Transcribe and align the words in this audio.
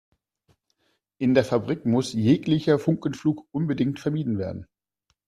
In 1.19 1.35
der 1.35 1.45
Fabrik 1.45 1.85
muss 1.85 2.11
jeglicher 2.13 2.79
Funkenflug 2.79 3.45
unbedingt 3.51 3.99
vermieden 3.99 4.39
werden. 4.39 4.65